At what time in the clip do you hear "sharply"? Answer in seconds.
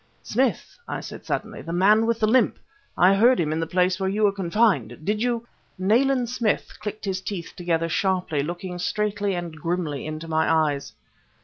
7.87-8.41